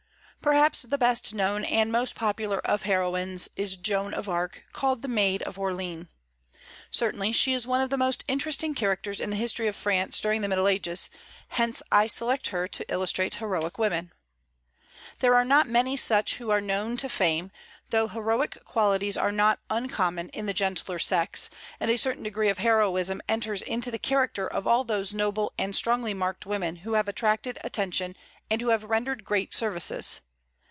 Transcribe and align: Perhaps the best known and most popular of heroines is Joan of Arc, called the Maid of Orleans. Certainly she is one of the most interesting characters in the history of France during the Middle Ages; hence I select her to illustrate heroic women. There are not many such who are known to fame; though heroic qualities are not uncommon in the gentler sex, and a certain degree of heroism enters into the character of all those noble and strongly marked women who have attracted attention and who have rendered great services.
Perhaps 0.43 0.81
the 0.81 0.97
best 0.97 1.35
known 1.35 1.63
and 1.65 1.91
most 1.91 2.15
popular 2.15 2.57
of 2.65 2.81
heroines 2.81 3.47
is 3.57 3.75
Joan 3.75 4.11
of 4.15 4.27
Arc, 4.27 4.63
called 4.73 5.03
the 5.03 5.07
Maid 5.07 5.43
of 5.43 5.59
Orleans. 5.59 6.07
Certainly 6.89 7.33
she 7.33 7.53
is 7.53 7.67
one 7.67 7.79
of 7.79 7.91
the 7.91 7.97
most 7.97 8.23
interesting 8.27 8.73
characters 8.73 9.19
in 9.19 9.29
the 9.29 9.35
history 9.35 9.67
of 9.67 9.75
France 9.75 10.19
during 10.19 10.41
the 10.41 10.47
Middle 10.47 10.67
Ages; 10.67 11.11
hence 11.49 11.83
I 11.91 12.07
select 12.07 12.47
her 12.47 12.67
to 12.69 12.91
illustrate 12.91 13.35
heroic 13.35 13.77
women. 13.77 14.13
There 15.19 15.35
are 15.35 15.45
not 15.45 15.69
many 15.69 15.95
such 15.95 16.37
who 16.37 16.49
are 16.49 16.59
known 16.59 16.97
to 16.97 17.07
fame; 17.07 17.51
though 17.91 18.07
heroic 18.07 18.65
qualities 18.65 19.17
are 19.17 19.31
not 19.31 19.59
uncommon 19.69 20.29
in 20.29 20.47
the 20.47 20.55
gentler 20.55 20.97
sex, 20.97 21.51
and 21.79 21.91
a 21.91 21.97
certain 21.99 22.23
degree 22.23 22.49
of 22.49 22.57
heroism 22.57 23.21
enters 23.29 23.61
into 23.61 23.91
the 23.91 23.99
character 23.99 24.47
of 24.47 24.65
all 24.65 24.83
those 24.85 25.13
noble 25.13 25.53
and 25.59 25.75
strongly 25.75 26.15
marked 26.15 26.47
women 26.47 26.77
who 26.77 26.93
have 26.93 27.07
attracted 27.07 27.59
attention 27.63 28.15
and 28.49 28.61
who 28.61 28.69
have 28.69 28.83
rendered 28.85 29.23
great 29.23 29.53
services. 29.53 30.21